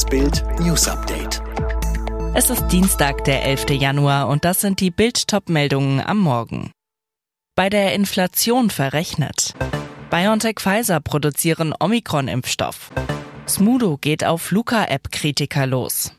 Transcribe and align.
Das 0.00 0.08
Bild 0.08 0.42
News 0.60 0.88
Update. 0.88 1.42
Es 2.32 2.48
ist 2.48 2.68
Dienstag, 2.68 3.22
der 3.24 3.44
11. 3.44 3.68
Januar 3.72 4.28
und 4.28 4.46
das 4.46 4.62
sind 4.62 4.80
die 4.80 4.90
Bild-Top-Meldungen 4.90 6.00
am 6.00 6.16
Morgen. 6.16 6.72
Bei 7.54 7.68
der 7.68 7.94
Inflation 7.94 8.70
verrechnet. 8.70 9.52
BioNTech 10.08 10.58
Pfizer 10.58 11.00
produzieren 11.00 11.74
Omikron-Impfstoff. 11.78 12.90
Smudo 13.46 13.98
geht 13.98 14.24
auf 14.24 14.50
Luca-App-Kritiker 14.52 15.66
los. 15.66 16.14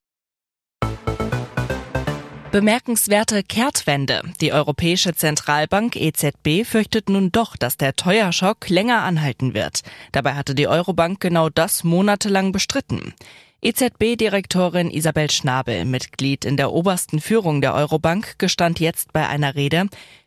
Bemerkenswerte 2.52 3.42
Kehrtwende. 3.42 4.22
Die 4.42 4.54
Europäische 4.54 5.16
Zentralbank 5.16 5.96
EZB 5.96 6.66
fürchtet 6.66 7.10
nun 7.10 7.32
doch, 7.32 7.58
dass 7.58 7.78
der 7.78 7.96
Teuerschock 7.96 8.70
länger 8.70 9.02
anhalten 9.02 9.56
wird. 9.56 9.82
Dabei 10.12 10.36
hatte 10.36 10.54
die 10.54 10.68
Eurobank 10.68 11.20
genau 11.20 11.50
das 11.50 11.84
monatelang 11.84 12.52
bestritten. 12.52 13.16
EZB-Direktorin 13.64 14.90
Isabel 14.90 15.30
Schnabel, 15.30 15.86
Mitglied 15.86 16.46
in 16.46 16.58
der 16.58 16.72
obersten 16.72 17.22
Führung 17.22 17.62
der 17.62 17.76
Eurobank, 17.76 18.40
gestand 18.40 18.80
jetzt 18.80 19.14
bei 19.14 19.28
einer 19.28 19.54
Rede, 19.54 19.86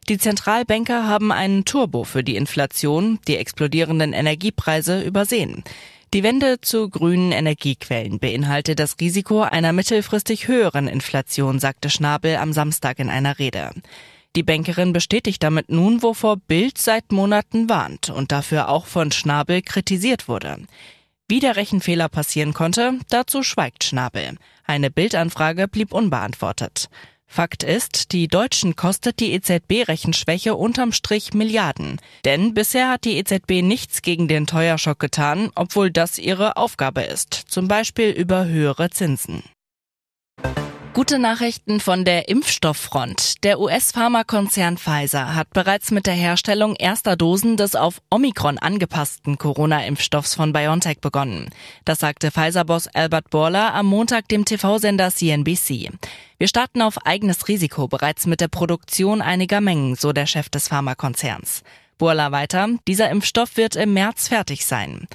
die 0.08 0.18
Zentralbanker 0.18 1.08
haben 1.08 1.32
einen 1.32 1.64
Turbo 1.64 2.04
für 2.04 2.22
die 2.22 2.36
Inflation, 2.36 3.18
die 3.26 3.36
explodierenden 3.36 4.12
Energiepreise 4.12 5.02
übersehen. 5.02 5.64
Die 6.12 6.22
Wende 6.22 6.60
zu 6.60 6.88
grünen 6.88 7.32
Energiequellen 7.32 8.20
beinhalte 8.20 8.76
das 8.76 9.00
Risiko 9.00 9.42
einer 9.42 9.72
mittelfristig 9.72 10.46
höheren 10.46 10.86
Inflation, 10.86 11.58
sagte 11.58 11.90
Schnabel 11.90 12.36
am 12.36 12.52
Samstag 12.52 13.00
in 13.00 13.10
einer 13.10 13.40
Rede. 13.40 13.70
Die 14.36 14.44
Bankerin 14.44 14.92
bestätigt 14.92 15.42
damit 15.42 15.70
nun, 15.70 16.02
wovor 16.02 16.36
Bild 16.36 16.78
seit 16.78 17.10
Monaten 17.10 17.68
warnt 17.68 18.10
und 18.10 18.30
dafür 18.30 18.68
auch 18.68 18.86
von 18.86 19.10
Schnabel 19.10 19.60
kritisiert 19.60 20.28
wurde. 20.28 20.58
Wie 21.26 21.40
der 21.40 21.56
Rechenfehler 21.56 22.10
passieren 22.10 22.52
konnte, 22.52 22.98
dazu 23.08 23.42
schweigt 23.42 23.84
Schnabel. 23.84 24.36
Eine 24.64 24.90
Bildanfrage 24.90 25.68
blieb 25.68 25.94
unbeantwortet. 25.94 26.90
Fakt 27.26 27.62
ist, 27.62 28.12
die 28.12 28.28
Deutschen 28.28 28.76
kostet 28.76 29.20
die 29.20 29.32
EZB-Rechenschwäche 29.32 30.54
unterm 30.54 30.92
Strich 30.92 31.32
Milliarden. 31.32 31.98
Denn 32.24 32.52
bisher 32.52 32.90
hat 32.90 33.04
die 33.04 33.16
EZB 33.16 33.62
nichts 33.62 34.02
gegen 34.02 34.28
den 34.28 34.46
Teuerschock 34.46 34.98
getan, 34.98 35.50
obwohl 35.54 35.90
das 35.90 36.18
ihre 36.18 36.58
Aufgabe 36.58 37.02
ist, 37.02 37.34
zum 37.34 37.68
Beispiel 37.68 38.10
über 38.10 38.44
höhere 38.44 38.90
Zinsen. 38.90 39.42
Gute 40.94 41.18
Nachrichten 41.18 41.80
von 41.80 42.04
der 42.04 42.28
Impfstofffront. 42.28 43.42
Der 43.42 43.58
US-Pharmakonzern 43.58 44.78
Pfizer 44.78 45.34
hat 45.34 45.50
bereits 45.50 45.90
mit 45.90 46.06
der 46.06 46.14
Herstellung 46.14 46.76
erster 46.76 47.16
Dosen 47.16 47.56
des 47.56 47.74
auf 47.74 48.00
Omikron 48.10 48.58
angepassten 48.58 49.36
Corona-Impfstoffs 49.36 50.36
von 50.36 50.52
BioNTech 50.52 51.00
begonnen. 51.00 51.50
Das 51.84 51.98
sagte 51.98 52.30
Pfizer-Boss 52.30 52.86
Albert 52.86 53.30
Borla 53.30 53.74
am 53.74 53.86
Montag 53.86 54.28
dem 54.28 54.44
TV-Sender 54.44 55.10
CNBC. 55.10 55.90
Wir 56.38 56.46
starten 56.46 56.80
auf 56.80 57.04
eigenes 57.04 57.48
Risiko 57.48 57.88
bereits 57.88 58.26
mit 58.26 58.40
der 58.40 58.46
Produktion 58.46 59.20
einiger 59.20 59.60
Mengen, 59.60 59.96
so 59.96 60.12
der 60.12 60.26
Chef 60.26 60.48
des 60.48 60.68
Pharmakonzerns. 60.68 61.64
Borla 61.98 62.30
weiter, 62.30 62.68
dieser 62.86 63.10
Impfstoff 63.10 63.56
wird 63.56 63.74
im 63.74 63.94
März 63.94 64.28
fertig 64.28 64.64
sein. 64.64 65.08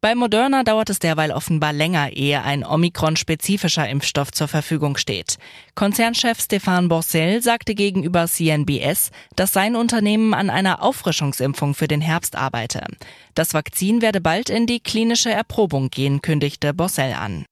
Bei 0.00 0.14
Moderna 0.14 0.62
dauert 0.62 0.90
es 0.90 1.00
derweil 1.00 1.32
offenbar 1.32 1.72
länger, 1.72 2.12
ehe 2.12 2.42
ein 2.44 2.64
Omikron-spezifischer 2.64 3.88
Impfstoff 3.88 4.30
zur 4.30 4.46
Verfügung 4.46 4.96
steht. 4.96 5.38
Konzernchef 5.74 6.40
Stefan 6.40 6.88
Borcel 6.88 7.42
sagte 7.42 7.74
gegenüber 7.74 8.28
CNBS, 8.28 9.10
dass 9.34 9.52
sein 9.52 9.74
Unternehmen 9.74 10.34
an 10.34 10.50
einer 10.50 10.84
Auffrischungsimpfung 10.84 11.74
für 11.74 11.88
den 11.88 12.00
Herbst 12.00 12.36
arbeite. 12.36 12.86
Das 13.34 13.54
Vakzin 13.54 14.00
werde 14.00 14.20
bald 14.20 14.50
in 14.50 14.66
die 14.66 14.78
klinische 14.78 15.30
Erprobung 15.30 15.90
gehen, 15.90 16.22
kündigte 16.22 16.74
Borcel 16.74 17.14
an. 17.14 17.44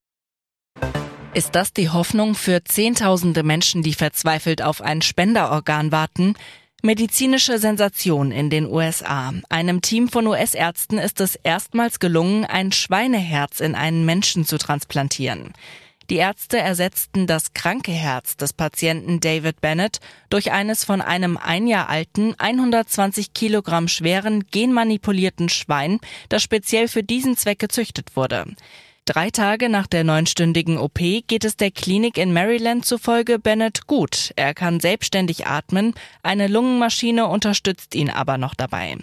Ist 1.34 1.56
das 1.56 1.72
die 1.72 1.90
Hoffnung 1.90 2.36
für 2.36 2.62
Zehntausende 2.62 3.42
Menschen, 3.42 3.82
die 3.82 3.92
verzweifelt 3.92 4.62
auf 4.62 4.80
ein 4.80 5.02
Spenderorgan 5.02 5.90
warten? 5.90 6.34
Medizinische 6.82 7.58
Sensation 7.58 8.30
in 8.30 8.50
den 8.50 8.66
USA. 8.66 9.32
Einem 9.48 9.80
Team 9.80 10.08
von 10.08 10.26
US-Ärzten 10.26 10.98
ist 10.98 11.20
es 11.20 11.34
erstmals 11.36 11.98
gelungen, 11.98 12.44
ein 12.44 12.70
Schweineherz 12.70 13.60
in 13.60 13.74
einen 13.74 14.04
Menschen 14.04 14.44
zu 14.44 14.58
transplantieren. 14.58 15.52
Die 16.10 16.16
Ärzte 16.16 16.58
ersetzten 16.58 17.26
das 17.26 17.52
kranke 17.52 17.90
Herz 17.90 18.36
des 18.36 18.52
Patienten 18.52 19.18
David 19.18 19.60
Bennett 19.60 19.98
durch 20.28 20.52
eines 20.52 20.84
von 20.84 21.00
einem 21.00 21.36
ein 21.36 21.66
Jahr 21.66 21.88
alten, 21.88 22.34
120 22.38 23.32
Kilogramm 23.34 23.88
schweren, 23.88 24.46
genmanipulierten 24.46 25.48
Schwein, 25.48 25.98
das 26.28 26.44
speziell 26.44 26.86
für 26.86 27.02
diesen 27.02 27.36
Zweck 27.36 27.58
gezüchtet 27.58 28.14
wurde. 28.14 28.54
Drei 29.06 29.30
Tage 29.30 29.68
nach 29.68 29.86
der 29.86 30.02
neunstündigen 30.02 30.78
OP 30.78 30.98
geht 30.98 31.44
es 31.44 31.56
der 31.56 31.70
Klinik 31.70 32.18
in 32.18 32.32
Maryland 32.32 32.84
zufolge 32.84 33.38
Bennett 33.38 33.86
gut. 33.86 34.32
Er 34.34 34.52
kann 34.52 34.80
selbstständig 34.80 35.46
atmen, 35.46 35.94
eine 36.24 36.48
Lungenmaschine 36.48 37.28
unterstützt 37.28 37.94
ihn 37.94 38.10
aber 38.10 38.36
noch 38.36 38.56
dabei. 38.56 38.96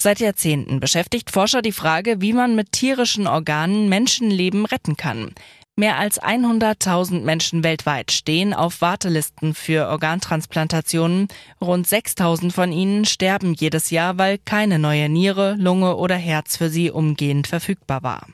Seit 0.00 0.20
Jahrzehnten 0.20 0.78
beschäftigt 0.78 1.32
Forscher 1.32 1.62
die 1.62 1.72
Frage, 1.72 2.20
wie 2.20 2.32
man 2.32 2.54
mit 2.54 2.70
tierischen 2.70 3.26
Organen 3.26 3.88
Menschenleben 3.88 4.66
retten 4.66 4.96
kann. 4.96 5.32
Mehr 5.74 5.98
als 5.98 6.22
100.000 6.22 7.22
Menschen 7.22 7.64
weltweit 7.64 8.12
stehen 8.12 8.54
auf 8.54 8.80
Wartelisten 8.80 9.54
für 9.54 9.88
Organtransplantationen. 9.88 11.26
Rund 11.60 11.88
6.000 11.88 12.52
von 12.52 12.70
ihnen 12.70 13.04
sterben 13.04 13.54
jedes 13.54 13.90
Jahr, 13.90 14.16
weil 14.16 14.38
keine 14.38 14.78
neue 14.78 15.08
Niere, 15.08 15.56
Lunge 15.58 15.96
oder 15.96 16.16
Herz 16.16 16.56
für 16.56 16.70
sie 16.70 16.92
umgehend 16.92 17.48
verfügbar 17.48 18.04
war. 18.04 18.26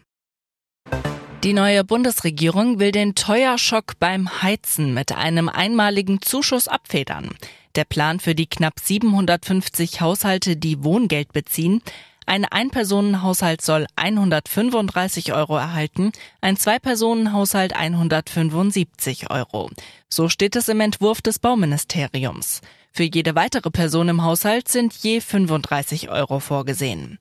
Die 1.45 1.53
neue 1.53 1.85
Bundesregierung 1.85 2.81
will 2.81 2.93
den 2.93 3.15
Teuerschock 3.15 3.99
beim 4.01 4.43
Heizen 4.43 4.95
mit 4.95 5.13
einem 5.13 5.49
einmaligen 5.49 6.21
Zuschuss 6.21 6.67
abfedern. 6.67 7.31
Der 7.77 7.85
Plan 7.85 8.21
für 8.21 8.35
die 8.35 8.47
knapp 8.47 8.81
750 8.81 10.01
Haushalte, 10.01 10.57
die 10.57 10.83
Wohngeld 10.83 11.33
beziehen, 11.33 11.83
ein 12.29 12.45
Einpersonenhaushalt 12.45 13.63
soll 13.63 13.87
135 13.95 15.33
Euro 15.33 15.57
erhalten, 15.57 16.11
ein 16.41 16.57
Zwei-Personen-Haushalt 16.57 17.77
175 17.77 19.31
Euro. 19.31 19.71
So 20.09 20.29
steht 20.29 20.57
es 20.57 20.69
im 20.69 20.81
Entwurf 20.81 21.23
des 21.23 21.39
Bauministeriums. 21.39 22.63
Für 22.91 23.05
jede 23.05 23.37
weitere 23.37 23.71
Person 23.71 24.09
im 24.09 24.25
Haushalt 24.25 24.67
sind 24.67 24.93
je 24.95 25.21
35 25.21 26.09
Euro 26.09 26.41
vorgesehen. 26.41 27.21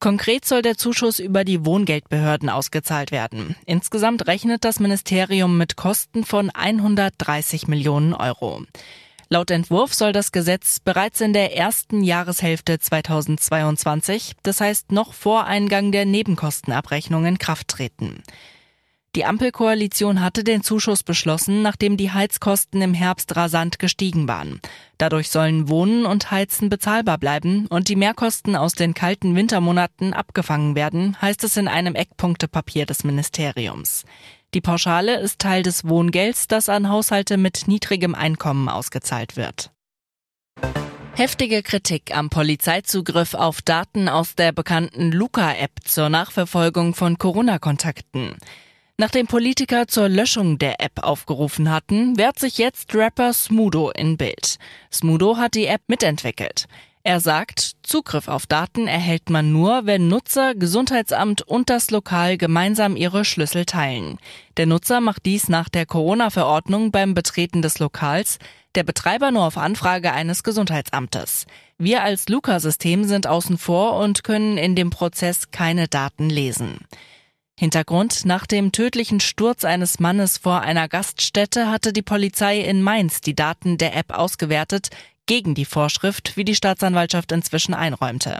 Konkret 0.00 0.44
soll 0.44 0.62
der 0.62 0.76
Zuschuss 0.76 1.18
über 1.18 1.42
die 1.42 1.64
Wohngeldbehörden 1.64 2.48
ausgezahlt 2.50 3.10
werden. 3.10 3.56
Insgesamt 3.66 4.28
rechnet 4.28 4.64
das 4.64 4.78
Ministerium 4.78 5.58
mit 5.58 5.74
Kosten 5.74 6.24
von 6.24 6.50
130 6.50 7.66
Millionen 7.66 8.14
Euro. 8.14 8.62
Laut 9.28 9.50
Entwurf 9.50 9.92
soll 9.92 10.12
das 10.12 10.30
Gesetz 10.30 10.78
bereits 10.78 11.20
in 11.20 11.32
der 11.32 11.56
ersten 11.56 12.02
Jahreshälfte 12.02 12.78
2022, 12.78 14.34
das 14.44 14.60
heißt 14.60 14.92
noch 14.92 15.12
vor 15.12 15.44
Eingang 15.44 15.90
der 15.90 16.06
Nebenkostenabrechnung 16.06 17.26
in 17.26 17.38
Kraft 17.38 17.66
treten. 17.68 18.22
Die 19.18 19.24
Ampelkoalition 19.24 20.20
hatte 20.20 20.44
den 20.44 20.62
Zuschuss 20.62 21.02
beschlossen, 21.02 21.60
nachdem 21.60 21.96
die 21.96 22.12
Heizkosten 22.12 22.80
im 22.82 22.94
Herbst 22.94 23.34
rasant 23.34 23.80
gestiegen 23.80 24.28
waren. 24.28 24.60
Dadurch 24.96 25.28
sollen 25.28 25.68
Wohnen 25.68 26.06
und 26.06 26.30
Heizen 26.30 26.68
bezahlbar 26.68 27.18
bleiben 27.18 27.66
und 27.66 27.88
die 27.88 27.96
Mehrkosten 27.96 28.54
aus 28.54 28.74
den 28.74 28.94
kalten 28.94 29.34
Wintermonaten 29.34 30.12
abgefangen 30.12 30.76
werden, 30.76 31.20
heißt 31.20 31.42
es 31.42 31.56
in 31.56 31.66
einem 31.66 31.96
Eckpunktepapier 31.96 32.86
des 32.86 33.02
Ministeriums. 33.02 34.04
Die 34.54 34.60
Pauschale 34.60 35.18
ist 35.18 35.40
Teil 35.40 35.64
des 35.64 35.84
Wohngelds, 35.84 36.46
das 36.46 36.68
an 36.68 36.88
Haushalte 36.88 37.38
mit 37.38 37.64
niedrigem 37.66 38.14
Einkommen 38.14 38.68
ausgezahlt 38.68 39.36
wird. 39.36 39.72
Heftige 41.16 41.64
Kritik 41.64 42.16
am 42.16 42.30
Polizeizugriff 42.30 43.34
auf 43.34 43.62
Daten 43.62 44.08
aus 44.08 44.36
der 44.36 44.52
bekannten 44.52 45.10
Luca-App 45.10 45.72
zur 45.82 46.08
Nachverfolgung 46.08 46.94
von 46.94 47.18
Corona-Kontakten. 47.18 48.36
Nachdem 49.00 49.28
Politiker 49.28 49.86
zur 49.86 50.08
Löschung 50.08 50.58
der 50.58 50.80
App 50.80 51.04
aufgerufen 51.04 51.70
hatten, 51.70 52.18
wehrt 52.18 52.40
sich 52.40 52.58
jetzt 52.58 52.96
Rapper 52.96 53.32
Smudo 53.32 53.90
in 53.90 54.16
Bild. 54.16 54.56
Smudo 54.92 55.36
hat 55.36 55.54
die 55.54 55.66
App 55.66 55.82
mitentwickelt. 55.86 56.66
Er 57.04 57.20
sagt, 57.20 57.76
Zugriff 57.84 58.26
auf 58.26 58.48
Daten 58.48 58.88
erhält 58.88 59.30
man 59.30 59.52
nur, 59.52 59.86
wenn 59.86 60.08
Nutzer, 60.08 60.56
Gesundheitsamt 60.56 61.42
und 61.42 61.70
das 61.70 61.92
Lokal 61.92 62.36
gemeinsam 62.38 62.96
ihre 62.96 63.24
Schlüssel 63.24 63.66
teilen. 63.66 64.18
Der 64.56 64.66
Nutzer 64.66 65.00
macht 65.00 65.26
dies 65.26 65.48
nach 65.48 65.68
der 65.68 65.86
Corona-Verordnung 65.86 66.90
beim 66.90 67.14
Betreten 67.14 67.62
des 67.62 67.78
Lokals, 67.78 68.40
der 68.74 68.82
Betreiber 68.82 69.30
nur 69.30 69.44
auf 69.44 69.58
Anfrage 69.58 70.12
eines 70.12 70.42
Gesundheitsamtes. 70.42 71.46
Wir 71.78 72.02
als 72.02 72.28
Luca-System 72.28 73.04
sind 73.04 73.28
außen 73.28 73.58
vor 73.58 73.96
und 74.00 74.24
können 74.24 74.58
in 74.58 74.74
dem 74.74 74.90
Prozess 74.90 75.52
keine 75.52 75.86
Daten 75.86 76.28
lesen. 76.28 76.80
Hintergrund, 77.58 78.24
nach 78.24 78.46
dem 78.46 78.70
tödlichen 78.70 79.18
Sturz 79.18 79.64
eines 79.64 79.98
Mannes 79.98 80.38
vor 80.38 80.60
einer 80.60 80.86
Gaststätte 80.86 81.68
hatte 81.68 81.92
die 81.92 82.02
Polizei 82.02 82.60
in 82.60 82.82
Mainz 82.82 83.20
die 83.20 83.34
Daten 83.34 83.78
der 83.78 83.96
App 83.96 84.12
ausgewertet, 84.12 84.90
gegen 85.26 85.56
die 85.56 85.64
Vorschrift, 85.64 86.36
wie 86.36 86.44
die 86.44 86.54
Staatsanwaltschaft 86.54 87.32
inzwischen 87.32 87.74
einräumte. 87.74 88.38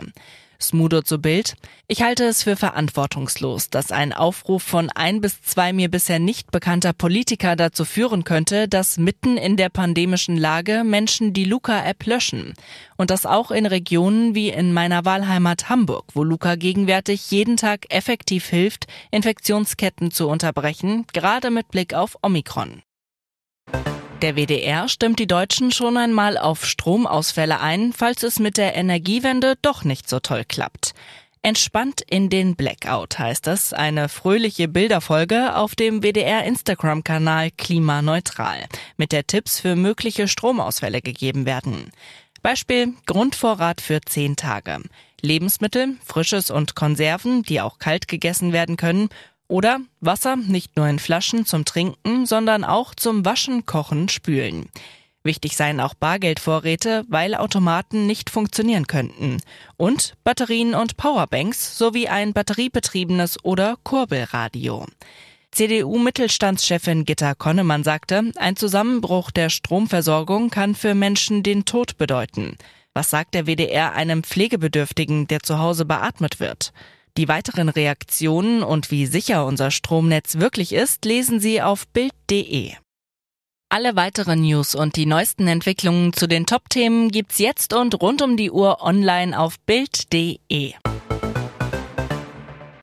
Smudo 0.61 1.01
zu 1.01 1.19
Bild. 1.19 1.55
Ich 1.87 2.01
halte 2.01 2.25
es 2.25 2.43
für 2.43 2.55
verantwortungslos, 2.55 3.69
dass 3.69 3.91
ein 3.91 4.13
Aufruf 4.13 4.63
von 4.63 4.89
ein 4.89 5.21
bis 5.21 5.41
zwei 5.41 5.73
mir 5.73 5.89
bisher 5.89 6.19
nicht 6.19 6.51
bekannter 6.51 6.93
Politiker 6.93 7.55
dazu 7.55 7.85
führen 7.85 8.23
könnte, 8.23 8.67
dass 8.67 8.97
mitten 8.97 9.37
in 9.37 9.57
der 9.57 9.69
pandemischen 9.69 10.37
Lage 10.37 10.83
Menschen 10.83 11.33
die 11.33 11.45
Luca-App 11.45 12.05
löschen. 12.05 12.53
Und 12.97 13.09
das 13.09 13.25
auch 13.25 13.51
in 13.51 13.65
Regionen 13.65 14.35
wie 14.35 14.49
in 14.49 14.73
meiner 14.73 15.05
Wahlheimat 15.05 15.69
Hamburg, 15.69 16.05
wo 16.13 16.23
Luca 16.23 16.55
gegenwärtig 16.55 17.31
jeden 17.31 17.57
Tag 17.57 17.85
effektiv 17.89 18.47
hilft, 18.47 18.87
Infektionsketten 19.11 20.11
zu 20.11 20.27
unterbrechen, 20.27 21.05
gerade 21.13 21.51
mit 21.51 21.69
Blick 21.69 21.93
auf 21.93 22.17
Omikron. 22.21 22.81
Der 24.21 24.35
WDR 24.35 24.89
stimmt 24.89 25.17
die 25.19 25.27
Deutschen 25.27 25.71
schon 25.71 25.95
einmal 25.95 26.37
auf 26.37 26.65
Stromausfälle 26.65 27.61
ein, 27.61 27.93
falls 27.93 28.23
es 28.23 28.37
mit 28.37 28.57
der 28.57 28.75
Energiewende 28.75 29.53
doch 29.61 29.85
nicht 29.85 30.09
so 30.09 30.19
toll 30.19 30.43
klappt. 30.45 30.93
Entspannt 31.41 32.01
in 32.01 32.29
den 32.29 32.57
Blackout 32.57 33.17
heißt 33.17 33.47
es, 33.47 33.71
eine 33.71 34.09
fröhliche 34.09 34.67
Bilderfolge 34.67 35.55
auf 35.55 35.73
dem 35.73 36.03
WDR 36.03 36.43
Instagram-Kanal 36.43 37.51
Klimaneutral, 37.51 38.65
mit 38.97 39.13
der 39.13 39.25
Tipps 39.25 39.61
für 39.61 39.77
mögliche 39.77 40.27
Stromausfälle 40.27 41.01
gegeben 41.01 41.45
werden. 41.45 41.89
Beispiel 42.41 42.95
Grundvorrat 43.05 43.79
für 43.79 44.01
zehn 44.01 44.35
Tage. 44.35 44.81
Lebensmittel, 45.21 45.95
Frisches 46.05 46.51
und 46.51 46.75
Konserven, 46.75 47.43
die 47.43 47.61
auch 47.61 47.79
kalt 47.79 48.09
gegessen 48.09 48.51
werden 48.51 48.75
können 48.75 49.09
oder 49.49 49.81
Wasser 49.99 50.37
nicht 50.37 50.77
nur 50.77 50.87
in 50.87 50.99
Flaschen 50.99 51.45
zum 51.45 51.65
Trinken, 51.65 52.25
sondern 52.25 52.63
auch 52.63 52.95
zum 52.95 53.25
Waschen, 53.25 53.65
Kochen, 53.65 54.07
Spülen. 54.07 54.69
Wichtig 55.23 55.57
seien 55.57 55.81
auch 55.81 55.95
Bargeldvorräte, 55.95 57.03
weil 57.09 57.35
Automaten 57.35 58.07
nicht 58.07 58.29
funktionieren 58.29 58.87
könnten. 58.87 59.41
Und 59.75 60.13
Batterien 60.23 60.73
und 60.75 60.95
Powerbanks 60.95 61.77
sowie 61.77 62.07
ein 62.07 62.31
batteriebetriebenes 62.31 63.43
oder 63.43 63.75
Kurbelradio. 63.83 64.85
CDU-Mittelstandschefin 65.51 67.05
Gitta 67.05 67.33
Konnemann 67.33 67.83
sagte, 67.83 68.31
ein 68.37 68.55
Zusammenbruch 68.55 69.31
der 69.31 69.49
Stromversorgung 69.49 70.51
kann 70.51 70.75
für 70.75 70.93
Menschen 70.93 71.43
den 71.43 71.65
Tod 71.65 71.97
bedeuten. 71.97 72.55
Was 72.93 73.09
sagt 73.09 73.33
der 73.33 73.45
WDR 73.45 73.93
einem 73.93 74.23
Pflegebedürftigen, 74.23 75.27
der 75.27 75.41
zu 75.41 75.59
Hause 75.59 75.85
beatmet 75.85 76.39
wird? 76.39 76.71
Die 77.19 77.27
weiteren 77.27 77.67
Reaktionen 77.67 78.63
und 78.63 78.91
wie 78.91 79.05
sicher 79.05 79.45
unser 79.45 79.71
Stromnetz 79.71 80.35
wirklich 80.37 80.71
ist, 80.71 81.03
lesen 81.03 81.41
Sie 81.41 81.61
auf 81.61 81.85
Bild.de. 81.89 82.71
Alle 83.67 83.97
weiteren 83.97 84.39
News 84.39 84.73
und 84.73 84.95
die 84.95 85.05
neuesten 85.05 85.45
Entwicklungen 85.49 86.13
zu 86.13 86.27
den 86.27 86.45
Top-Themen 86.45 87.09
gibt's 87.09 87.37
jetzt 87.37 87.73
und 87.73 88.01
rund 88.01 88.21
um 88.21 88.37
die 88.37 88.51
Uhr 88.51 88.81
online 88.81 89.37
auf 89.37 89.59
Bild.de. 89.65 90.75